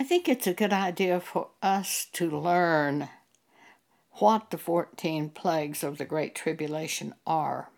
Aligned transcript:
I 0.00 0.02
think 0.02 0.30
it's 0.30 0.46
a 0.46 0.54
good 0.54 0.72
idea 0.72 1.20
for 1.20 1.48
us 1.60 2.06
to 2.14 2.30
learn 2.30 3.10
what 4.12 4.50
the 4.50 4.56
14 4.56 5.28
plagues 5.28 5.84
of 5.84 5.98
the 5.98 6.06
Great 6.06 6.34
Tribulation 6.34 7.14
are. 7.26 7.68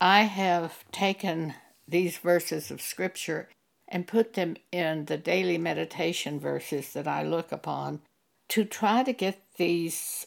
I 0.00 0.22
have 0.22 0.90
taken 0.92 1.56
these 1.86 2.16
verses 2.16 2.70
of 2.70 2.80
Scripture 2.80 3.50
and 3.86 4.06
put 4.06 4.32
them 4.32 4.56
in 4.72 5.04
the 5.04 5.18
daily 5.18 5.58
meditation 5.58 6.40
verses 6.40 6.94
that 6.94 7.06
I 7.06 7.22
look 7.22 7.52
upon 7.52 8.00
to 8.48 8.64
try 8.64 9.02
to 9.02 9.12
get 9.12 9.42
these 9.58 10.26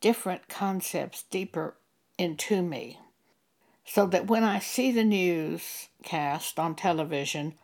different 0.00 0.48
concepts 0.48 1.22
deeper 1.30 1.76
into 2.18 2.60
me 2.60 2.98
so 3.84 4.06
that 4.06 4.26
when 4.26 4.42
I 4.42 4.58
see 4.58 4.90
the 4.90 5.04
news 5.04 5.90
cast 6.02 6.58
on 6.58 6.74
television 6.74 7.54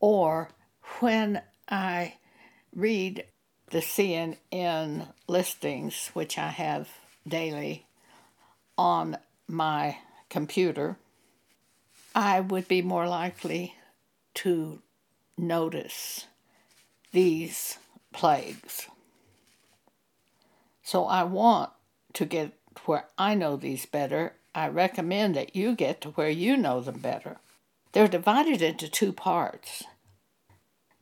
or 0.00 0.50
when 1.00 1.42
I 1.68 2.14
read 2.74 3.24
the 3.70 3.78
CNN 3.78 5.08
listings, 5.26 6.10
which 6.14 6.38
I 6.38 6.48
have 6.48 6.88
daily 7.26 7.86
on 8.78 9.18
my 9.48 9.98
computer, 10.28 10.96
I 12.14 12.40
would 12.40 12.68
be 12.68 12.82
more 12.82 13.08
likely 13.08 13.74
to 14.34 14.80
notice 15.36 16.26
these 17.12 17.78
plagues. 18.12 18.86
So 20.82 21.04
I 21.06 21.24
want 21.24 21.70
to 22.14 22.24
get 22.24 22.52
where 22.84 23.06
I 23.18 23.34
know 23.34 23.56
these 23.56 23.86
better. 23.86 24.34
I 24.54 24.68
recommend 24.68 25.34
that 25.34 25.56
you 25.56 25.74
get 25.74 26.00
to 26.02 26.10
where 26.10 26.30
you 26.30 26.56
know 26.56 26.80
them 26.80 27.00
better. 27.00 27.38
They're 27.92 28.08
divided 28.08 28.62
into 28.62 28.88
two 28.88 29.12
parts. 29.12 29.84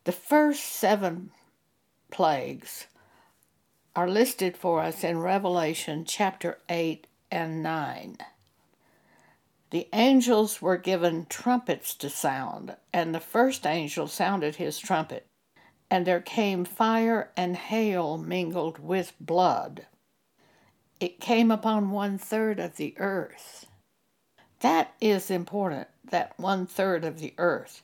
The 0.04 0.12
first 0.12 0.64
seven 0.64 1.30
plagues 2.10 2.88
are 3.96 4.06
listed 4.06 4.54
for 4.54 4.82
us 4.82 5.02
in 5.02 5.20
Revelation 5.20 6.04
chapter 6.04 6.58
8 6.68 7.06
and 7.30 7.62
9. 7.62 8.18
The 9.70 9.88
angels 9.94 10.60
were 10.60 10.76
given 10.76 11.24
trumpets 11.30 11.94
to 11.94 12.10
sound, 12.10 12.76
and 12.92 13.14
the 13.14 13.20
first 13.20 13.66
angel 13.66 14.06
sounded 14.06 14.56
his 14.56 14.78
trumpet, 14.78 15.26
and 15.90 16.06
there 16.06 16.20
came 16.20 16.66
fire 16.66 17.30
and 17.34 17.56
hail 17.56 18.18
mingled 18.18 18.78
with 18.78 19.14
blood. 19.18 19.86
It 21.00 21.18
came 21.18 21.50
upon 21.50 21.90
one 21.90 22.18
third 22.18 22.60
of 22.60 22.76
the 22.76 22.94
earth. 22.98 23.64
That 24.60 24.92
is 25.00 25.30
important, 25.30 25.88
that 26.04 26.38
one 26.38 26.66
third 26.66 27.06
of 27.06 27.20
the 27.20 27.32
earth. 27.38 27.82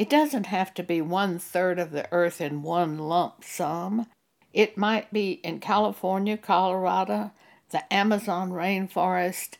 It 0.00 0.08
doesn't 0.08 0.46
have 0.46 0.72
to 0.76 0.82
be 0.82 1.02
one 1.02 1.38
third 1.38 1.78
of 1.78 1.90
the 1.90 2.10
earth 2.10 2.40
in 2.40 2.62
one 2.62 2.96
lump 2.96 3.44
sum. 3.44 4.06
It 4.50 4.78
might 4.78 5.12
be 5.12 5.32
in 5.44 5.60
California, 5.60 6.38
Colorado, 6.38 7.32
the 7.68 7.92
Amazon 7.92 8.50
rainforest, 8.50 9.58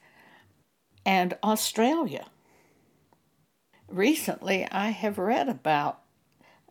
and 1.04 1.36
Australia. 1.44 2.24
Recently, 3.86 4.66
I 4.72 4.92
have 4.92 5.18
read 5.18 5.50
about 5.50 6.00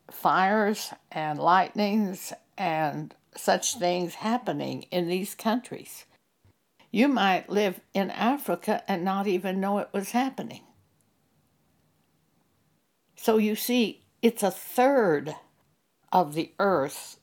fires 0.10 0.92
and 1.12 1.38
lightnings 1.38 2.34
and 2.58 3.14
such 3.38 3.76
things 3.76 4.16
happening 4.16 4.88
in 4.90 5.08
these 5.08 5.36
countries. 5.36 6.06
You 6.90 7.08
might 7.08 7.52
live 7.52 7.82
in 7.94 8.10
Africa 8.10 8.82
and 8.88 9.04
not 9.04 9.28
even 9.28 9.60
know 9.60 9.78
it 9.78 9.90
was 9.94 10.10
happening. 10.10 10.64
So 13.30 13.38
you 13.38 13.56
see, 13.56 14.02
it's 14.24 14.42
a 14.42 14.50
third 14.50 15.36
of 16.12 16.34
the 16.34 16.52
earth 16.58 17.20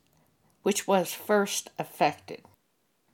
which 0.62 0.86
was 0.86 1.12
first 1.12 1.70
affected. 1.80 2.42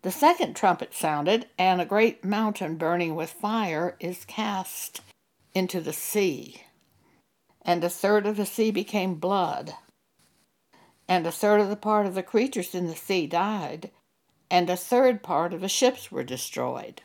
The 0.02 0.10
second 0.10 0.54
trumpet 0.54 0.92
sounded, 0.92 1.48
and 1.58 1.80
a 1.80 1.86
great 1.86 2.22
mountain 2.22 2.76
burning 2.76 3.14
with 3.14 3.30
fire 3.30 3.96
is 3.98 4.26
cast 4.26 5.00
into 5.54 5.80
the 5.80 5.94
sea. 5.94 6.64
And 7.62 7.82
a 7.82 7.88
third 7.88 8.26
of 8.26 8.36
the 8.36 8.44
sea 8.44 8.70
became 8.70 9.14
blood. 9.14 9.72
And 11.08 11.26
a 11.26 11.32
third 11.32 11.62
of 11.62 11.70
the 11.70 11.76
part 11.76 12.04
of 12.04 12.12
the 12.12 12.22
creatures 12.22 12.74
in 12.74 12.88
the 12.88 12.94
sea 12.94 13.26
died, 13.26 13.90
and 14.50 14.68
a 14.68 14.76
third 14.76 15.22
part 15.22 15.54
of 15.54 15.62
the 15.62 15.66
ships 15.66 16.12
were 16.12 16.24
destroyed. 16.24 17.00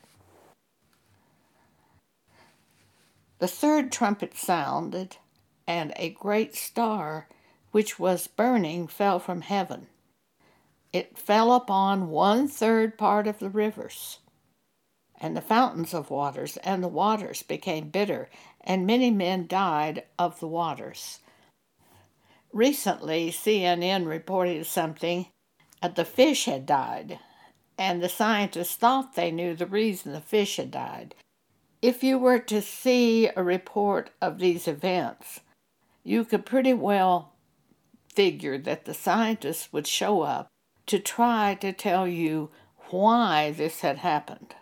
The 3.40 3.48
third 3.48 3.90
trumpet 3.90 4.36
sounded, 4.36 5.16
and 5.68 5.94
a 5.98 6.10
great 6.10 6.56
star, 6.56 7.28
which 7.72 8.00
was 8.00 8.28
burning, 8.28 8.88
fell 8.88 9.20
from 9.20 9.42
heaven 9.42 9.88
it 10.94 11.18
fell 11.18 11.54
upon 11.54 12.10
one 12.10 12.48
third 12.48 12.98
part 12.98 13.28
of 13.28 13.40
the 13.40 13.50
rivers, 13.50 14.20
and 15.20 15.36
the 15.36 15.42
fountains 15.42 15.94
of 15.94 16.10
waters, 16.10 16.58
and 16.58 16.84
the 16.84 16.88
waters 16.88 17.44
became 17.44 17.90
bitter, 17.90 18.30
and 18.62 18.88
many 18.88 19.12
men 19.12 19.48
died 19.48 20.04
of 20.18 20.40
the 20.40 20.48
waters. 20.48 21.20
Recently, 22.54 23.30
CNN 23.30 24.08
reported 24.08 24.66
something 24.66 25.28
that 25.82 25.96
the 25.96 26.06
fish 26.06 26.46
had 26.46 26.66
died, 26.66 27.20
and 27.78 28.02
the 28.02 28.10
scientists 28.10 28.76
thought 28.76 29.16
they 29.16 29.32
knew 29.32 29.56
the 29.56 29.66
reason 29.68 30.14
the 30.14 30.22
fish 30.22 30.58
had 30.58 30.72
died. 30.72 31.14
If 31.82 32.04
you 32.04 32.18
were 32.18 32.40
to 32.40 32.62
see 32.62 33.28
a 33.28 33.44
report 33.44 34.10
of 34.20 34.40
these 34.40 34.68
events, 34.68 35.42
you 36.08 36.24
could 36.24 36.46
pretty 36.46 36.74
well 36.74 37.34
figure 38.08 38.58
that 38.58 38.86
the 38.86 38.94
scientists 38.94 39.74
would 39.74 39.86
show 39.86 40.22
up 40.22 40.48
to 40.86 40.98
try 40.98 41.54
to 41.54 41.74
tell 41.74 42.08
you 42.08 42.50
why 42.90 43.52
this 43.52 43.82
had 43.82 43.98
happened. 43.98 44.56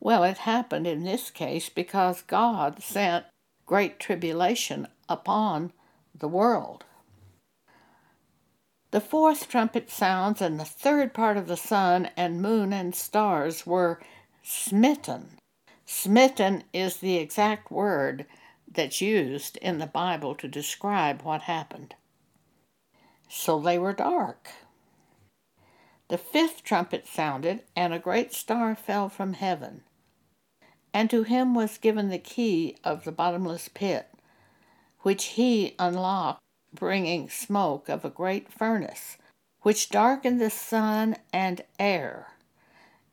Well, 0.00 0.24
it 0.24 0.38
happened 0.38 0.88
in 0.88 1.04
this 1.04 1.30
case 1.30 1.68
because 1.68 2.22
God 2.22 2.82
sent 2.82 3.26
great 3.66 4.00
tribulation 4.00 4.88
upon 5.08 5.72
the 6.12 6.26
world. 6.26 6.84
The 8.90 9.00
fourth 9.00 9.48
trumpet 9.48 9.90
sounds, 9.90 10.42
and 10.42 10.58
the 10.58 10.64
third 10.64 11.14
part 11.14 11.36
of 11.36 11.46
the 11.46 11.56
sun 11.56 12.10
and 12.16 12.42
moon 12.42 12.72
and 12.72 12.96
stars 12.96 13.64
were 13.64 14.02
smitten. 14.42 15.38
Smitten 15.86 16.64
is 16.72 16.96
the 16.96 17.16
exact 17.16 17.70
word 17.70 18.26
that's 18.74 19.00
used 19.00 19.56
in 19.58 19.78
the 19.78 19.86
Bible 19.86 20.34
to 20.36 20.48
describe 20.48 21.22
what 21.22 21.42
happened. 21.42 21.94
So 23.28 23.58
they 23.58 23.78
were 23.78 23.92
dark. 23.92 24.48
The 26.08 26.18
fifth 26.18 26.62
trumpet 26.62 27.06
sounded, 27.06 27.62
and 27.74 27.94
a 27.94 27.98
great 27.98 28.32
star 28.32 28.74
fell 28.74 29.08
from 29.08 29.32
heaven. 29.32 29.82
And 30.92 31.08
to 31.10 31.22
him 31.22 31.54
was 31.54 31.78
given 31.78 32.10
the 32.10 32.18
key 32.18 32.76
of 32.84 33.04
the 33.04 33.12
bottomless 33.12 33.68
pit, 33.68 34.08
which 35.00 35.24
he 35.24 35.74
unlocked, 35.78 36.40
bringing 36.74 37.30
smoke 37.30 37.88
of 37.88 38.04
a 38.04 38.10
great 38.10 38.52
furnace, 38.52 39.16
which 39.62 39.88
darkened 39.88 40.40
the 40.40 40.50
sun 40.50 41.16
and 41.32 41.62
air. 41.78 42.34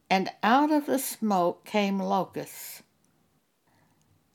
And 0.10 0.30
out 0.44 0.72
of 0.72 0.86
the 0.86 1.00
smoke 1.00 1.64
came 1.66 2.00
locusts 2.00 2.84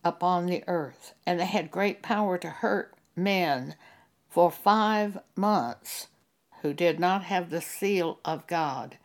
upon 0.05 0.47
the 0.47 0.63
earth, 0.67 1.15
and 1.27 1.41
they 1.41 1.47
had 1.47 1.71
great 1.71 2.03
power 2.03 2.39
to 2.39 2.51
hurt 2.51 2.95
men 3.17 3.75
for 4.29 4.51
five 4.51 5.19
months 5.37 6.09
who 6.63 6.73
did 6.73 6.99
not 7.01 7.25
have 7.25 7.51
the 7.51 7.61
seal 7.61 8.19
of 8.25 8.47
God 8.47 8.99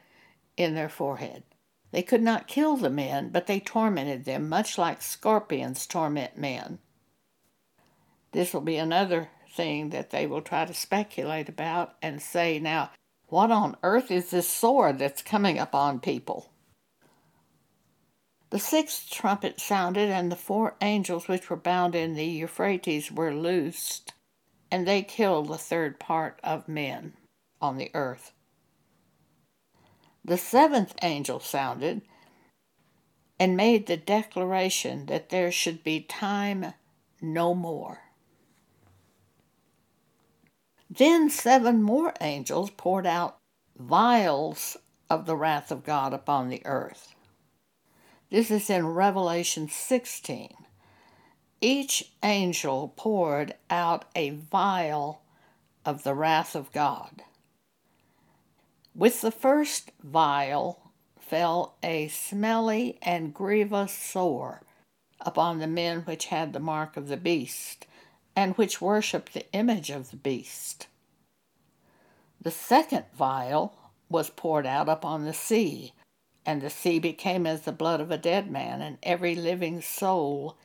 in 0.58 0.76
their 0.76 0.90
forehead. 0.90 1.44
They 1.92 2.04
could 2.04 2.22
not 2.22 2.48
kill 2.48 2.78
the 2.78 2.90
men, 2.90 3.30
but 3.30 3.48
they 3.48 3.60
tormented 3.60 4.26
them, 4.26 4.48
much 4.48 4.78
like 4.78 5.02
scorpions 5.02 5.88
torment 5.88 6.38
men. 6.38 6.80
This 8.32 8.54
will 8.54 8.62
be 8.62 8.78
another 8.78 9.30
thing 9.52 9.90
that 9.90 10.12
they 10.12 10.28
will 10.28 10.42
try 10.42 10.66
to 10.66 10.74
speculate 10.74 11.50
about 11.50 11.96
and 12.02 12.22
say, 12.22 12.60
now, 12.60 12.92
what 13.28 13.52
on 13.52 13.76
earth 13.84 14.12
is 14.12 14.30
this 14.30 14.48
sword 14.48 15.00
that's 15.00 15.22
coming 15.22 15.58
upon 15.58 16.00
people? 16.00 16.52
The 18.52 18.60
sixth 18.60 19.12
trumpet 19.12 19.60
sounded, 19.60 20.10
and 20.10 20.32
the 20.32 20.36
four 20.36 20.76
angels 20.82 21.28
which 21.28 21.50
were 21.50 21.56
bound 21.56 21.94
in 21.94 22.16
the 22.16 22.26
Euphrates 22.26 23.12
were 23.12 23.34
loosed, 23.34 24.14
and 24.72 24.88
they 24.88 25.04
killed 25.04 25.48
the 25.48 25.58
third 25.58 26.00
part 26.00 26.40
of 26.44 26.68
men 26.68 27.14
on 27.62 27.78
the 27.78 27.92
earth. 27.94 28.32
The 30.26 30.38
seventh 30.38 30.96
angel 31.02 31.40
sounded 31.40 32.02
and 33.40 33.56
made 33.56 33.88
the 33.88 33.98
declaration 33.98 35.06
that 35.06 35.30
there 35.30 35.52
should 35.52 35.84
be 35.84 36.02
time 36.02 36.74
no 37.22 37.54
more. 37.54 38.02
Then 40.90 41.30
seven 41.30 41.84
more 41.84 42.14
angels 42.20 42.72
poured 42.72 43.06
out 43.06 43.38
vials 43.78 44.76
of 45.10 45.26
the 45.26 45.36
wrath 45.36 45.72
of 45.72 45.84
God 45.84 46.14
upon 46.14 46.50
the 46.50 46.66
earth. 46.66 47.14
This 48.30 48.52
is 48.52 48.70
in 48.70 48.86
Revelation 48.86 49.68
16. 49.70 50.54
Each 51.62 52.12
angel 52.22 52.94
poured 52.96 53.56
out 53.72 54.06
a 54.16 54.30
vial 54.30 55.24
of 55.84 56.04
the 56.04 56.14
wrath 56.14 56.56
of 56.56 56.72
God. 56.72 57.24
With 58.94 59.22
the 59.22 59.32
first 59.32 59.92
vial 60.04 60.92
fell 61.20 61.74
a 61.82 62.08
smelly 62.10 63.00
and 63.02 63.34
grievous 63.34 63.94
sore 63.94 64.62
upon 65.20 65.58
the 65.58 65.68
men 65.68 66.02
which 66.02 66.28
had 66.28 66.54
the 66.54 66.60
mark 66.60 66.98
of 66.98 67.08
the 67.08 67.18
beast, 67.18 67.88
and 68.36 68.56
which 68.58 68.80
worshipped 68.80 69.34
the 69.34 69.52
image 69.54 69.90
of 69.90 70.12
the 70.12 70.18
beast. 70.18 70.86
The 72.40 72.52
second 72.52 73.06
vial 73.18 73.76
was 74.08 74.30
poured 74.30 74.68
out 74.68 74.88
upon 74.88 75.26
the 75.26 75.34
sea, 75.34 75.94
and 76.46 76.62
the 76.62 76.70
sea 76.70 77.00
became 77.00 77.46
as 77.46 77.62
the 77.62 77.72
blood 77.72 78.02
of 78.02 78.12
a 78.12 78.18
dead 78.18 78.50
man, 78.50 78.82
and 78.82 78.98
every 79.04 79.36
living 79.36 79.82
soul 79.82 80.58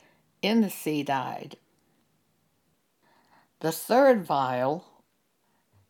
in 0.43 0.61
the 0.61 0.71
sea 0.71 1.03
died. 1.03 1.57
The 3.61 3.73
third 3.73 4.25
vial 4.25 4.85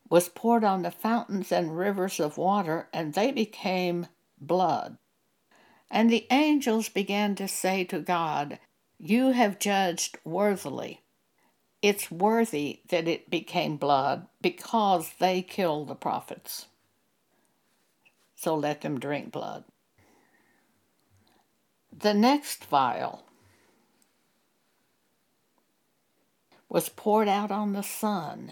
was 0.09 0.29
poured 0.29 0.63
on 0.63 0.83
the 0.83 0.91
fountains 0.91 1.51
and 1.51 1.77
rivers 1.77 2.19
of 2.19 2.37
water, 2.37 2.87
and 2.93 3.13
they 3.13 3.31
became 3.31 4.07
blood. 4.39 4.97
And 5.89 6.09
the 6.09 6.27
angels 6.31 6.89
began 6.89 7.35
to 7.35 7.47
say 7.47 7.83
to 7.85 7.99
God, 7.99 8.59
You 8.97 9.31
have 9.31 9.59
judged 9.59 10.17
worthily. 10.23 11.01
It's 11.81 12.09
worthy 12.09 12.81
that 12.89 13.07
it 13.07 13.29
became 13.29 13.77
blood 13.77 14.27
because 14.41 15.11
they 15.19 15.41
killed 15.41 15.87
the 15.87 15.95
prophets. 15.95 16.67
So 18.35 18.55
let 18.55 18.81
them 18.81 18.99
drink 18.99 19.31
blood. 19.31 19.65
The 21.97 22.13
next 22.13 22.65
vial 22.65 23.23
was 26.67 26.89
poured 26.89 27.29
out 27.29 27.51
on 27.51 27.71
the 27.71 27.83
sun, 27.83 28.51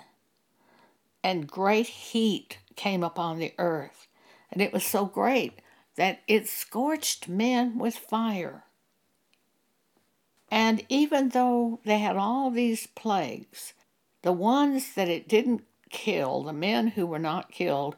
and 1.22 1.46
great 1.46 1.88
heat 1.88 2.60
came 2.78 3.04
upon 3.04 3.40
the 3.40 3.54
earth. 3.58 4.08
And 4.50 4.62
it 4.62 4.72
was 4.72 4.86
so 4.86 5.06
great 5.06 5.60
that 5.96 6.22
it 6.26 6.48
scorched 6.48 7.28
men 7.28 7.78
with 7.78 7.98
fire. 7.98 8.64
And 10.50 10.86
even 10.88 11.30
though 11.30 11.82
they 11.84 12.00
had 12.00 12.16
all 12.16 12.50
these 12.50 12.88
plagues, 12.88 13.74
the 14.22 14.32
ones 14.32 14.94
that 14.94 15.10
it 15.10 15.28
didn't 15.28 15.66
kill, 15.90 16.44
the 16.44 16.54
men 16.54 16.88
who 16.88 17.06
were 17.06 17.20
not 17.20 17.52
killed, 17.52 17.98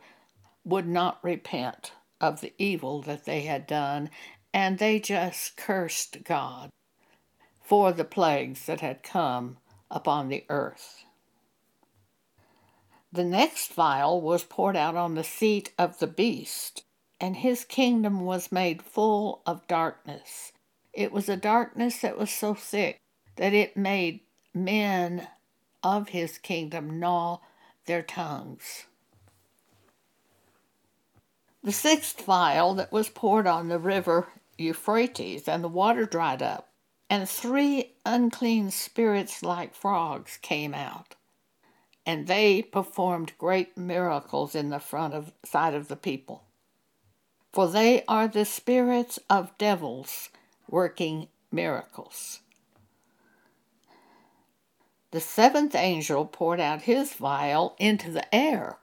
would 0.63 0.87
not 0.87 1.23
repent 1.23 1.91
of 2.19 2.41
the 2.41 2.53
evil 2.57 3.01
that 3.03 3.25
they 3.25 3.41
had 3.41 3.67
done, 3.67 4.09
and 4.55 4.77
they 4.77 5.01
just 5.01 5.57
cursed 5.57 6.23
God 6.23 6.69
for 7.61 7.91
the 7.91 8.05
plagues 8.05 8.67
that 8.67 8.79
had 8.79 9.03
come 9.03 9.57
upon 9.91 10.29
the 10.29 10.45
earth. 10.47 11.03
The 13.11 13.25
next 13.25 13.73
vial 13.73 14.21
was 14.21 14.45
poured 14.45 14.77
out 14.77 14.95
on 14.95 15.15
the 15.15 15.25
seat 15.25 15.73
of 15.77 15.99
the 15.99 16.07
beast, 16.07 16.85
and 17.19 17.35
his 17.35 17.65
kingdom 17.65 18.21
was 18.21 18.49
made 18.49 18.81
full 18.81 19.41
of 19.45 19.67
darkness. 19.67 20.53
It 20.93 21.11
was 21.11 21.27
a 21.27 21.35
darkness 21.35 21.99
that 21.99 22.17
was 22.17 22.29
so 22.29 22.53
thick 22.53 23.01
that 23.35 23.51
it 23.51 23.75
made 23.75 24.21
men 24.53 25.27
of 25.83 26.09
his 26.09 26.37
kingdom 26.37 26.97
gnaw 26.97 27.39
their 27.87 28.03
tongues. 28.03 28.85
The 31.61 31.73
sixth 31.73 32.21
vial 32.21 32.73
that 32.75 32.93
was 32.93 33.09
poured 33.09 33.47
on 33.47 33.67
the 33.67 33.79
river 33.79 34.29
Euphrates, 34.57 35.47
and 35.47 35.63
the 35.63 35.69
water 35.69 36.05
dried 36.05 36.41
up, 36.41 36.69
and 37.09 37.27
three 37.27 37.93
unclean 38.05 38.71
spirits 38.71 39.43
like 39.43 39.75
frogs 39.75 40.37
came 40.41 40.73
out 40.73 41.15
and 42.05 42.27
they 42.27 42.61
performed 42.61 43.33
great 43.37 43.75
miracles 43.75 44.53
in 44.53 44.69
the 44.69 44.79
front 44.79 45.13
of 45.13 45.33
side 45.43 45.73
of 45.73 45.87
the 45.87 45.95
people. 45.95 46.43
For 47.51 47.67
they 47.67 48.03
are 48.07 48.27
the 48.27 48.45
spirits 48.45 49.17
of 49.29 49.57
devils 49.57 50.29
working 50.69 51.29
miracles. 51.51 52.41
The 55.11 55.21
seventh 55.21 55.73
angel 55.73 56.25
poured 56.25 56.59
out 56.59 56.83
his 56.83 57.13
vial 57.13 57.75
into 57.79 58.11
the 58.11 58.35
air, 58.35 58.77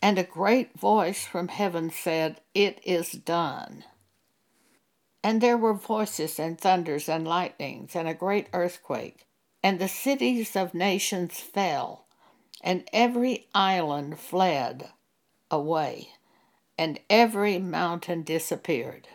and 0.00 0.18
a 0.18 0.24
great 0.24 0.78
voice 0.78 1.26
from 1.26 1.48
heaven 1.48 1.90
said, 1.90 2.40
It 2.54 2.80
is 2.84 3.12
done. 3.12 3.84
And 5.22 5.40
there 5.40 5.58
were 5.58 5.74
voices 5.74 6.38
and 6.38 6.58
thunders 6.58 7.08
and 7.08 7.26
lightnings 7.26 7.94
and 7.94 8.08
a 8.08 8.14
great 8.14 8.48
earthquake 8.52 9.26
and 9.62 9.78
the 9.78 9.88
cities 9.88 10.56
of 10.56 10.74
nations 10.74 11.38
fell, 11.38 12.06
and 12.62 12.84
every 12.92 13.46
island 13.54 14.18
fled 14.18 14.90
away, 15.50 16.08
and 16.78 16.98
every 17.10 17.58
mountain 17.58 18.22
disappeared. 18.22 19.08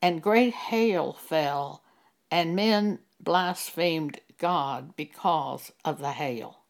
And 0.00 0.22
great 0.22 0.54
hail 0.54 1.12
fell, 1.12 1.82
and 2.30 2.56
men 2.56 3.00
blasphemed 3.20 4.20
God 4.38 4.96
because 4.96 5.70
of 5.84 5.98
the 5.98 6.12
hail. 6.12 6.60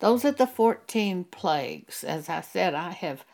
Those 0.00 0.24
are 0.24 0.32
the 0.32 0.46
14 0.46 1.24
plagues. 1.24 2.04
As 2.04 2.28
I 2.28 2.42
said, 2.42 2.74
I 2.74 2.90
have 2.90 3.24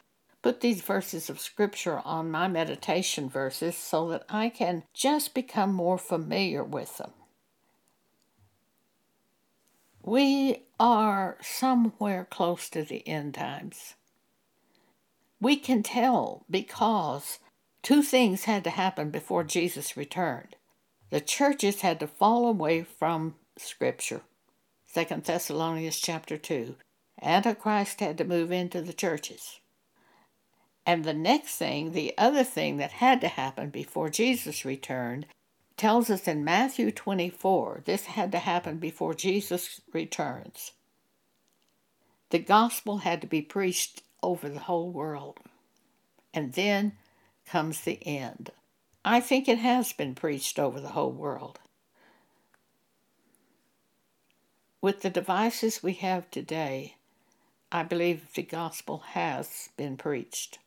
put 0.42 0.60
these 0.60 0.80
verses 0.80 1.28
of 1.28 1.40
Scripture 1.40 2.00
on 2.04 2.30
my 2.30 2.48
meditation 2.48 3.28
verses 3.28 3.76
so 3.76 4.08
that 4.08 4.24
I 4.28 4.48
can 4.48 4.84
just 4.94 5.34
become 5.34 5.72
more 5.72 5.98
familiar 5.98 6.64
with 6.64 6.98
them. 6.98 7.12
We 10.02 10.62
are 10.78 11.36
somewhere 11.42 12.26
close 12.30 12.70
to 12.70 12.82
the 12.82 13.06
end 13.06 13.34
times. 13.34 13.94
We 15.40 15.56
can 15.56 15.82
tell 15.82 16.44
because 16.50 17.38
two 17.82 18.02
things 18.02 18.44
had 18.44 18.64
to 18.64 18.70
happen 18.70 19.10
before 19.10 19.44
Jesus 19.44 19.96
returned. 19.96 20.56
The 21.10 21.20
churches 21.20 21.82
had 21.82 22.00
to 22.00 22.06
fall 22.06 22.46
away 22.46 22.82
from 22.82 23.34
Scripture. 23.58 24.22
2 24.94 25.04
Thessalonians 25.24 26.00
chapter 26.00 26.36
2. 26.36 26.76
Antichrist 27.22 28.00
had 28.00 28.16
to 28.18 28.24
move 28.24 28.50
into 28.50 28.80
the 28.80 28.92
churches. 28.92 29.60
And 30.86 31.04
the 31.04 31.14
next 31.14 31.56
thing, 31.56 31.92
the 31.92 32.14
other 32.16 32.44
thing 32.44 32.78
that 32.78 32.92
had 32.92 33.20
to 33.20 33.28
happen 33.28 33.70
before 33.70 34.08
Jesus 34.08 34.64
returned, 34.64 35.26
tells 35.76 36.10
us 36.10 36.28
in 36.28 36.44
Matthew 36.44 36.90
24 36.90 37.82
this 37.84 38.06
had 38.06 38.32
to 38.32 38.38
happen 38.38 38.78
before 38.78 39.14
Jesus 39.14 39.80
returns. 39.92 40.72
The 42.30 42.38
gospel 42.38 42.98
had 42.98 43.20
to 43.20 43.26
be 43.26 43.42
preached 43.42 44.02
over 44.22 44.48
the 44.48 44.60
whole 44.60 44.90
world. 44.90 45.38
And 46.32 46.52
then 46.52 46.92
comes 47.46 47.80
the 47.80 47.98
end. 48.06 48.50
I 49.04 49.20
think 49.20 49.48
it 49.48 49.58
has 49.58 49.92
been 49.92 50.14
preached 50.14 50.58
over 50.58 50.80
the 50.80 50.90
whole 50.90 51.10
world. 51.10 51.58
With 54.82 55.02
the 55.02 55.10
devices 55.10 55.82
we 55.82 55.94
have 55.94 56.30
today, 56.30 56.96
I 57.72 57.82
believe 57.82 58.34
the 58.34 58.42
gospel 58.42 58.98
has 59.12 59.70
been 59.76 59.96
preached. 59.96 60.58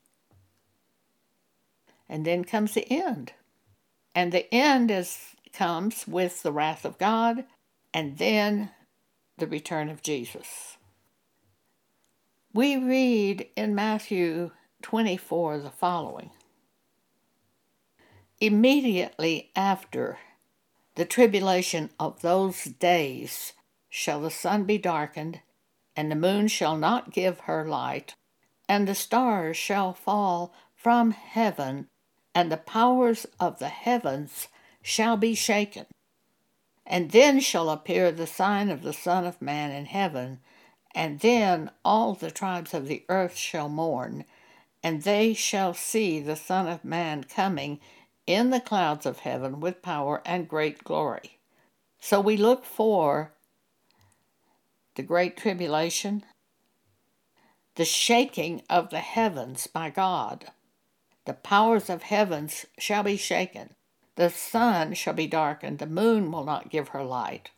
And 2.09 2.25
then 2.25 2.43
comes 2.43 2.73
the 2.73 2.91
end. 2.91 3.33
And 4.13 4.31
the 4.31 4.53
end 4.53 4.91
is 4.91 5.35
comes 5.53 6.07
with 6.07 6.41
the 6.43 6.51
wrath 6.51 6.83
of 6.83 6.97
God 6.97 7.45
and 7.93 8.17
then 8.17 8.71
the 9.37 9.47
return 9.47 9.89
of 9.89 10.01
Jesus. 10.01 10.77
We 12.53 12.77
read 12.77 13.47
in 13.55 13.75
Matthew 13.75 14.51
24 14.81 15.59
the 15.59 15.69
following 15.69 16.31
Immediately 18.39 19.51
after 19.55 20.17
the 20.95 21.05
tribulation 21.05 21.89
of 21.99 22.21
those 22.21 22.65
days 22.65 23.53
shall 23.89 24.21
the 24.21 24.29
sun 24.29 24.65
be 24.65 24.77
darkened, 24.77 25.39
and 25.95 26.11
the 26.11 26.15
moon 26.15 26.47
shall 26.47 26.77
not 26.77 27.13
give 27.13 27.41
her 27.41 27.65
light, 27.65 28.15
and 28.67 28.87
the 28.87 28.95
stars 28.95 29.55
shall 29.55 29.93
fall 29.93 30.53
from 30.75 31.11
heaven, 31.11 31.87
and 32.35 32.51
the 32.51 32.57
powers 32.57 33.25
of 33.39 33.59
the 33.59 33.69
heavens 33.69 34.47
shall 34.81 35.17
be 35.17 35.35
shaken. 35.35 35.85
And 36.85 37.11
then 37.11 37.39
shall 37.39 37.69
appear 37.69 38.11
the 38.11 38.27
sign 38.27 38.69
of 38.69 38.81
the 38.81 38.93
Son 38.93 39.25
of 39.25 39.41
Man 39.41 39.71
in 39.71 39.85
heaven, 39.85 40.39
and 40.93 41.19
then 41.21 41.71
all 41.85 42.13
the 42.13 42.31
tribes 42.31 42.73
of 42.73 42.87
the 42.87 43.05
earth 43.07 43.37
shall 43.37 43.69
mourn, 43.69 44.25
and 44.83 45.03
they 45.03 45.33
shall 45.33 45.73
see 45.73 46.19
the 46.19 46.35
Son 46.35 46.67
of 46.67 46.83
Man 46.83 47.23
coming 47.23 47.79
in 48.27 48.49
the 48.49 48.59
clouds 48.59 49.05
of 49.05 49.19
heaven 49.19 49.59
with 49.59 49.81
power 49.81 50.21
and 50.25 50.47
great 50.47 50.83
glory. 50.83 51.39
So 51.99 52.19
we 52.19 52.35
look 52.35 52.65
for 52.65 53.33
the 54.95 55.03
great 55.03 55.37
tribulation, 55.37 56.25
the 57.75 57.85
shaking 57.85 58.61
of 58.69 58.89
the 58.89 58.99
heavens 58.99 59.67
by 59.67 59.89
God 59.89 60.51
the 61.25 61.33
powers 61.33 61.89
of 61.89 62.03
heavens 62.03 62.65
shall 62.79 63.03
be 63.03 63.17
shaken. 63.17 63.75
The 64.15 64.29
sun 64.29 64.93
shall 64.93 65.13
be 65.13 65.27
darkened, 65.27 65.79
the 65.79 65.87
moon 65.87 66.31
will 66.31 66.43
not 66.45 66.69
give 66.69 66.89
her 66.89 67.03
light. 67.03 67.51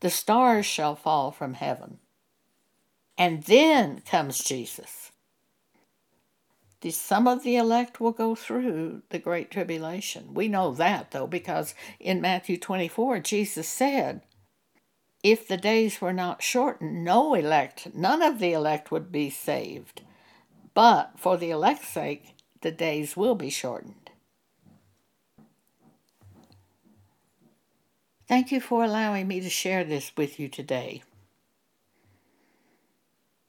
the 0.00 0.10
stars 0.10 0.66
shall 0.66 0.94
fall 0.94 1.30
from 1.32 1.54
heaven. 1.54 1.98
And 3.16 3.44
then 3.44 4.02
comes 4.02 4.44
Jesus. 4.44 5.12
The, 6.82 6.90
Some 6.90 7.26
of 7.28 7.42
the 7.42 7.56
elect 7.56 8.00
will 8.00 8.12
go 8.12 8.34
through 8.34 9.02
the 9.10 9.18
Great 9.18 9.50
Tribulation. 9.50 10.34
We 10.34 10.48
know 10.48 10.72
that, 10.74 11.12
though, 11.12 11.26
because 11.26 11.74
in 12.00 12.20
Matthew 12.20 12.58
24, 12.58 13.20
Jesus 13.20 13.68
said, 13.68 14.22
If 15.22 15.48
the 15.48 15.56
days 15.56 16.00
were 16.00 16.12
not 16.12 16.42
shortened, 16.42 17.04
no 17.04 17.34
elect, 17.34 17.94
none 17.94 18.22
of 18.22 18.38
the 18.40 18.52
elect 18.52 18.90
would 18.92 19.10
be 19.10 19.30
saved. 19.30 20.02
But 20.74 21.12
for 21.18 21.36
the 21.38 21.50
elect's 21.50 21.88
sake, 21.88 22.33
the 22.64 22.72
days 22.72 23.14
will 23.14 23.34
be 23.34 23.50
shortened. 23.50 24.10
Thank 28.26 28.50
you 28.50 28.58
for 28.58 28.82
allowing 28.82 29.28
me 29.28 29.40
to 29.40 29.50
share 29.50 29.84
this 29.84 30.12
with 30.16 30.40
you 30.40 30.48
today. 30.48 31.02